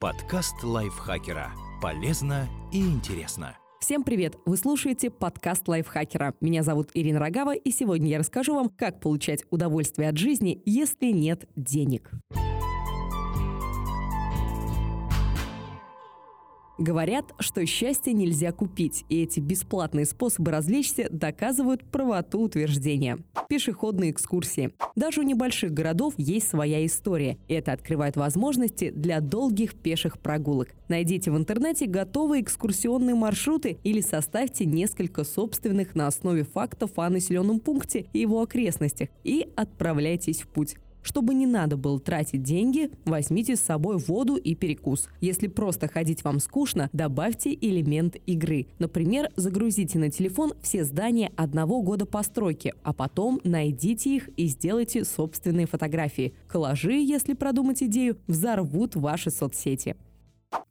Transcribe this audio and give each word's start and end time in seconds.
Подкаст 0.00 0.62
лайфхакера. 0.62 1.52
Полезно 1.82 2.48
и 2.72 2.80
интересно. 2.80 3.58
Всем 3.82 4.02
привет! 4.02 4.34
Вы 4.46 4.56
слушаете 4.56 5.10
подкаст 5.10 5.68
лайфхакера. 5.68 6.32
Меня 6.40 6.62
зовут 6.62 6.88
Ирина 6.94 7.18
Рогава, 7.18 7.54
и 7.54 7.70
сегодня 7.70 8.08
я 8.08 8.18
расскажу 8.18 8.54
вам, 8.54 8.70
как 8.70 9.00
получать 9.00 9.44
удовольствие 9.50 10.08
от 10.08 10.16
жизни, 10.16 10.62
если 10.64 11.12
нет 11.12 11.44
денег. 11.54 12.12
Говорят, 16.80 17.34
что 17.38 17.66
счастье 17.66 18.14
нельзя 18.14 18.52
купить, 18.52 19.04
и 19.10 19.22
эти 19.22 19.38
бесплатные 19.38 20.06
способы 20.06 20.50
развлечься 20.50 21.08
доказывают 21.10 21.84
правоту 21.84 22.40
утверждения. 22.40 23.18
Пешеходные 23.50 24.12
экскурсии. 24.12 24.70
Даже 24.96 25.20
у 25.20 25.22
небольших 25.22 25.74
городов 25.74 26.14
есть 26.16 26.48
своя 26.48 26.86
история, 26.86 27.36
это 27.48 27.72
открывает 27.72 28.16
возможности 28.16 28.88
для 28.88 29.20
долгих 29.20 29.74
пеших 29.74 30.18
прогулок. 30.18 30.70
Найдите 30.88 31.30
в 31.30 31.36
интернете 31.36 31.84
готовые 31.84 32.42
экскурсионные 32.42 33.14
маршруты 33.14 33.76
или 33.84 34.00
составьте 34.00 34.64
несколько 34.64 35.24
собственных 35.24 35.94
на 35.94 36.06
основе 36.06 36.44
фактов 36.44 36.92
о 36.96 37.10
населенном 37.10 37.60
пункте 37.60 38.06
и 38.14 38.20
его 38.20 38.40
окрестностях 38.40 39.10
и 39.22 39.46
отправляйтесь 39.54 40.40
в 40.40 40.48
путь. 40.48 40.76
Чтобы 41.02 41.34
не 41.34 41.46
надо 41.46 41.76
было 41.76 41.98
тратить 41.98 42.42
деньги, 42.42 42.90
возьмите 43.04 43.56
с 43.56 43.60
собой 43.60 43.96
воду 43.98 44.36
и 44.36 44.54
перекус. 44.54 45.08
Если 45.20 45.46
просто 45.46 45.88
ходить 45.88 46.24
вам 46.24 46.40
скучно, 46.40 46.88
добавьте 46.92 47.54
элемент 47.54 48.16
игры. 48.26 48.66
Например, 48.78 49.30
загрузите 49.36 49.98
на 49.98 50.10
телефон 50.10 50.52
все 50.62 50.84
здания 50.84 51.32
одного 51.36 51.82
года 51.82 52.06
постройки, 52.06 52.74
а 52.82 52.92
потом 52.92 53.40
найдите 53.44 54.16
их 54.16 54.28
и 54.36 54.46
сделайте 54.46 55.04
собственные 55.04 55.66
фотографии. 55.66 56.34
Коллажи, 56.48 56.94
если 56.94 57.34
продумать 57.34 57.82
идею, 57.82 58.18
взорвут 58.26 58.96
ваши 58.96 59.30
соцсети. 59.30 59.96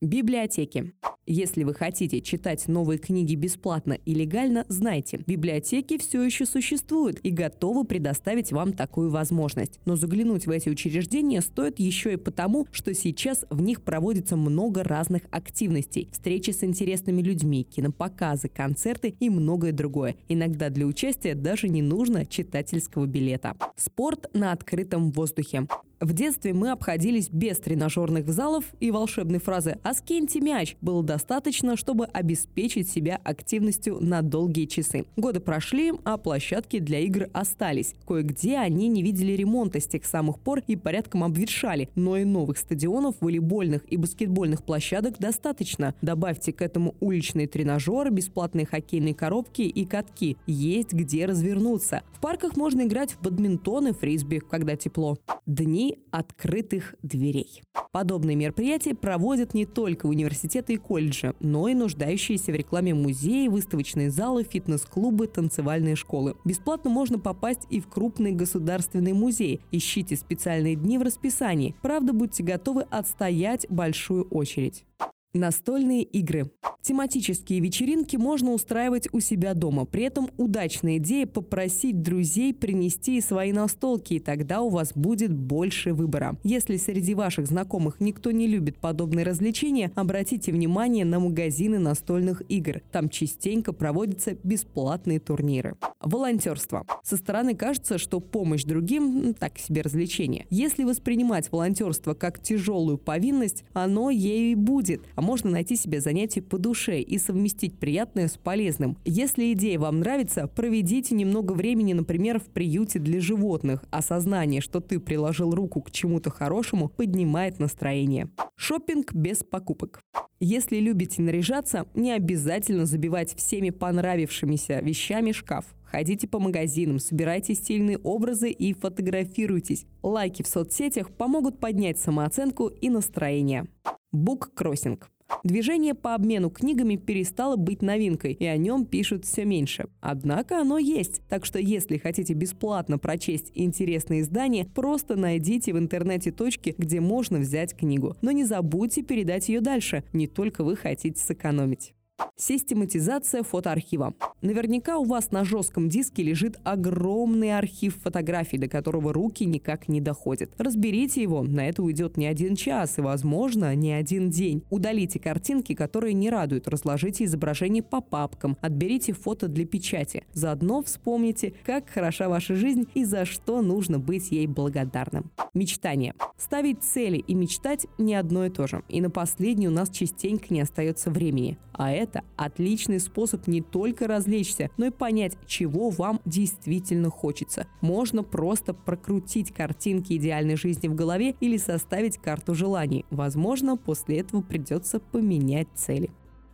Библиотеки. 0.02 0.94
Если 1.26 1.66
вы 1.66 1.74
хотите 1.74 2.22
читать 2.22 2.70
новые 2.70 2.98
книги 2.98 3.36
бесплатно 3.36 3.98
и 4.06 4.14
легально, 4.14 4.66
знайте, 4.70 5.22
библиотеки 5.28 5.98
все 5.98 6.23
еще 6.23 6.45
существуют 6.45 7.20
и 7.22 7.31
готовы 7.31 7.84
предоставить 7.84 8.53
вам 8.53 8.72
такую 8.72 9.12
возможность. 9.12 9.80
Но 9.84 9.98
заглянуть 9.98 10.48
в 10.48 10.52
эти 10.52 10.70
учреждения 10.70 11.42
стоит 11.42 11.80
еще 11.80 12.14
и 12.14 12.18
потому, 12.18 12.66
что 12.72 12.94
сейчас 12.94 13.45
в 13.50 13.62
них 13.62 13.84
проводится 13.84 14.38
много 14.38 14.86
разных 14.86 15.23
активностей. 15.31 16.08
Встречи 16.14 16.52
с 16.52 16.64
интересными 16.64 17.22
людьми, 17.22 17.64
кинопоказы, 17.64 18.48
концерты 18.48 19.14
и 19.20 19.30
многое 19.30 19.73
другое. 19.73 20.16
Иногда 20.30 20.70
для 20.70 20.86
участия 20.86 21.36
даже 21.36 21.68
не 21.68 21.81
нужно 21.81 22.25
читательского 22.25 23.06
билета. 23.06 23.56
Спорт 23.75 24.28
на 24.34 24.53
открытом 24.53 25.12
воздухе. 25.12 25.68
В 26.02 26.14
детстве 26.14 26.53
мы 26.53 26.72
обходились 26.72 27.30
без 27.30 27.58
тренажерных 27.58 28.30
залов 28.31 28.64
и 28.80 28.89
волшебной 28.89 29.39
фразы 29.39 29.80
«А 29.83 29.94
скиньте 29.94 30.39
мяч» 30.39 30.78
было 30.80 31.03
достаточно, 31.03 31.75
чтобы 31.75 32.06
обеспечить 32.06 32.89
себя 32.89 33.19
активностью 33.22 33.97
на 34.00 34.22
долгие 34.22 34.66
часы. 34.66 35.06
Годы 35.17 35.41
прошли, 35.41 35.91
а 36.06 36.17
площадки 36.17 36.80
для 36.80 37.00
игр 37.00 37.28
остались. 37.33 37.95
Кое-где 38.08 38.59
они 38.59 38.88
не 38.88 39.03
видели 39.03 39.33
ремонта 39.33 39.81
с 39.81 39.88
тех 39.88 40.06
самых 40.06 40.39
пор 40.39 40.61
и 40.67 40.78
порядком 40.78 41.25
обветшали, 41.25 41.89
но 41.95 42.16
и 42.16 42.23
новых 42.23 42.59
стадионов, 42.59 43.16
волейбольных 43.19 43.81
и 43.91 43.97
баскетбольных 43.97 44.63
площадок 44.63 45.19
достаточно. 45.19 45.95
Добавьте 46.02 46.53
к 46.53 46.61
этому 46.61 46.95
уличные 47.02 47.47
тренажеры, 47.47 48.09
бесплатные 48.09 48.66
хоккейные 48.66 49.16
коробки 49.16 49.63
и 49.63 49.84
катки. 49.84 50.38
Есть 50.47 50.94
где 50.94 51.25
развернуться. 51.25 52.03
В 52.13 52.22
парках 52.22 52.56
можно 52.56 52.84
играть 52.84 53.11
в 53.11 53.22
бадминтон 53.22 53.88
и 53.88 53.91
фрисби, 53.91 54.39
когда 54.39 54.78
тепло. 54.78 55.17
Дни 55.45 55.89
открытых 56.12 56.95
дверей. 57.02 57.62
Подобные 57.92 58.36
мероприятия 58.36 58.94
проводят 58.94 59.54
не 59.54 59.66
только 59.66 60.06
университеты 60.06 60.73
и 60.73 60.78
колледжи, 60.78 61.34
но 61.40 61.68
и 61.68 61.73
нуждающиеся 61.73 62.52
в 62.52 62.56
рекламе 62.56 62.94
музеи, 62.94 63.48
выставочные 63.48 64.12
залы, 64.12 64.44
фитнес-клубы, 64.44 65.28
танцевальные 65.28 65.96
школы. 65.96 66.36
Бесплатно 66.46 66.90
можно 66.92 67.18
попасть 67.18 67.66
и 67.69 67.80
в 67.80 67.88
крупные 67.88 68.34
государственные 68.34 69.13
музеи. 69.13 69.62
Ищите 69.72 70.16
специальные 70.16 70.75
дни 70.75 70.97
в 70.97 71.02
расписании. 71.02 71.75
Правда, 71.81 72.13
будьте 72.13 72.44
готовы 72.44 72.84
отстоять 72.84 73.66
большую 73.69 74.25
очередь. 74.30 74.86
Настольные 75.34 76.01
игры. 76.01 76.50
Тематические 76.81 77.59
вечеринки 77.59 78.16
можно 78.16 78.51
устраивать 78.51 79.09
у 79.12 79.19
себя 79.19 79.53
дома. 79.53 79.85
При 79.85 80.03
этом 80.03 80.29
удачная 80.38 80.97
идея 80.97 81.28
попросить 81.28 82.01
друзей 82.01 82.51
принести 82.51 83.22
свои 83.22 83.51
настолки, 83.51 84.16
и 84.16 84.19
тогда 84.19 84.62
у 84.62 84.69
вас 84.69 84.94
будет 84.95 85.31
больше 85.31 85.94
выбора. 85.94 86.38
Если 86.44 86.78
среди 86.78 87.13
ваших 87.13 87.45
знакомых 87.45 88.00
никто 88.00 88.31
не 88.31 88.47
любит 88.47 88.79
подобные 88.79 89.23
развлечения, 89.23 89.91
обратите 89.94 90.51
внимание 90.51 91.06
на 91.06 91.19
магазины 91.19 91.78
настольных 91.78 92.41
игр. 92.50 92.81
Там 92.91 93.09
частенько 93.09 93.72
проводятся 93.72 94.35
бесплатные 94.44 95.19
турниры. 95.19 95.75
Волонтерство. 96.01 96.88
Со 97.03 97.18
стороны 97.18 97.56
кажется, 97.56 97.97
что 97.97 98.19
помощь 98.22 98.63
другим– 98.63 99.34
так 99.39 99.59
себе 99.59 99.81
развлечение. 99.81 100.47
Если 100.50 100.85
воспринимать 100.85 101.51
волонтерство 101.51 102.13
как 102.13 102.41
тяжелую 102.41 102.97
повинность, 102.97 103.66
оно 103.73 104.09
ею 104.09 104.53
и 104.53 104.56
будет. 104.56 105.01
А 105.19 105.22
можно 105.22 105.50
найти 105.50 105.75
себе 105.75 106.00
занятие 106.00 106.41
по 106.41 106.57
душе 106.57 107.02
и 107.02 107.18
совместить 107.18 107.78
приятное 107.78 108.30
с 108.30 108.38
полезным. 108.38 108.97
Если 109.03 109.52
идея 109.52 109.78
вам 109.78 110.00
нравится, 110.00 110.47
проведите 110.47 111.13
немного 111.13 111.52
времени, 111.52 111.91
например, 111.91 112.40
в 112.40 112.46
приюте 112.46 113.00
для 113.00 113.19
животных. 113.19 113.84
Осознание, 113.91 114.62
что 114.62 114.80
ты 114.80 114.97
приложил 114.97 115.52
руку 115.52 115.81
к 115.81 115.91
чему-то 115.91 116.30
хорошему, 116.30 116.88
поднимает 116.88 117.59
настроение. 117.59 118.30
Шопинг 118.56 119.13
без 119.13 119.44
покупок. 119.44 120.00
Если 120.40 120.78
любите 120.78 121.22
наряжаться, 121.22 121.86
не 121.96 122.13
обязательно 122.13 122.86
забивать 122.86 123.36
всеми 123.36 123.72
понравившимися 123.72 124.80
вещами 124.80 125.34
шкаф. 125.34 125.66
Ходите 125.84 126.30
по 126.30 126.40
магазинам, 126.40 126.97
собирайте 126.97 127.56
стильные 127.56 127.97
образы 127.97 128.51
и 128.51 128.72
фотографируйтесь. 128.72 129.86
Лайки 130.01 130.44
в 130.44 130.47
соцсетях 130.47 131.12
помогут 131.12 131.59
поднять 131.59 132.00
самооценку 132.00 132.68
и 132.68 132.90
настроение. 132.90 133.68
Буккроссинг. 134.12 135.09
Движение 135.44 135.94
по 135.94 136.16
обмену 136.16 136.50
книгами 136.50 136.96
перестало 136.96 137.56
быть 137.56 137.81
новинкой, 137.81 138.34
и 138.34 138.46
о 138.46 138.58
нем 138.58 138.86
пишут 138.86 139.25
все 139.25 139.46
меньше. 139.46 139.88
Однако 140.02 140.59
оно 140.59 140.78
есть, 140.78 141.22
так 141.30 141.46
что 141.46 141.59
если 141.59 141.97
хотите 141.97 142.34
бесплатно 142.34 142.98
прочесть 142.98 143.52
интересные 143.53 144.22
издания, 144.22 144.66
просто 144.66 145.16
найдите 145.16 145.74
в 145.74 145.78
интернете 145.78 146.31
точки, 146.31 146.74
где 146.78 147.00
можно 147.00 147.40
взять 147.40 147.75
книгу. 147.75 148.18
Но 148.22 148.31
не 148.31 148.44
забудьте 148.44 149.03
передать 149.03 149.48
ее 149.48 149.62
дальше, 149.62 150.03
не 150.12 150.28
только 150.28 150.64
вы 150.64 150.75
хотите 150.75 151.19
сэкономить. 151.19 151.94
Систематизация 152.35 153.44
фотоархива. 153.44 154.13
Наверняка 154.41 154.97
у 154.97 155.03
вас 155.03 155.31
на 155.31 155.44
жестком 155.44 155.90
диске 155.90 156.24
лежит 156.24 156.57
огромный 156.63 157.57
архив 157.57 157.97
фотографий, 158.02 158.57
до 158.57 158.69
которого 158.69 159.12
руки 159.12 159.46
никак 159.46 159.90
не 159.90 160.00
доходят. 160.00 160.52
Разберите 160.57 161.22
его, 161.22 161.44
на 161.44 161.68
это 161.68 161.84
уйдет 161.84 162.16
не 162.16 162.25
один 162.28 162.56
час 162.56 162.97
и, 162.97 163.02
возможно, 163.02 163.75
не 163.75 163.91
один 163.91 164.30
день. 164.30 164.63
Удалите 164.69 165.19
картинки, 165.19 165.74
которые 165.74 166.13
не 166.13 166.30
радуют, 166.30 166.69
разложите 166.69 167.25
изображения 167.25 167.84
по 167.84 168.00
папкам, 168.00 168.57
отберите 168.62 169.12
фото 169.12 169.50
для 169.50 169.66
печати. 169.66 170.24
Заодно 170.34 170.81
вспомните, 170.81 171.53
как 171.66 171.90
хороша 171.90 172.30
ваша 172.30 172.56
жизнь 172.56 172.88
и 172.94 173.03
за 173.03 173.25
что 173.25 173.62
нужно 173.62 174.00
быть 174.00 174.31
ей 174.31 174.47
благодарным. 174.47 175.31
Мечтание. 175.53 176.13
Ставить 176.38 176.84
цели 176.84 177.18
и 177.18 177.34
мечтать 177.34 177.86
не 177.97 178.16
одно 178.16 178.46
и 178.46 178.50
то 178.50 178.68
же. 178.68 178.81
И 178.88 179.01
на 179.01 179.09
последнее 179.09 179.69
у 179.69 179.74
нас 179.74 179.90
частенько 179.90 180.53
не 180.53 180.62
остается 180.62 181.12
времени. 181.12 181.57
А 181.74 181.91
это 182.09 182.24
отличный 182.36 183.00
способ 183.00 183.47
не 183.47 183.62
только 183.62 184.08
развлечься, 184.08 184.70
но 184.78 184.88
и 184.88 184.90
понять, 184.90 185.38
чего 185.46 185.90
вам 185.90 186.20
действительно 186.25 187.09
хочется. 187.09 187.68
Можно 187.81 188.24
просто 188.24 188.74
прокрутить 188.74 189.53
картинки 189.53 190.14
идеальной 190.14 190.56
жизни 190.56 190.88
в 190.88 190.96
голове 190.96 191.36
или 191.40 191.58
составить 191.58 192.18
карту 192.18 192.56
желаний. 192.56 193.06
Возможно, 193.12 193.78
после 193.78 194.19
этого 194.19 194.42
придется 194.42 195.00
поменять 195.00 195.68
цели. 195.75 196.10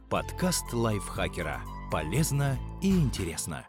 Подкаст 0.09 0.73
лайфхакера. 0.73 1.61
Полезно 1.91 2.57
и 2.81 2.91
интересно. 2.91 3.65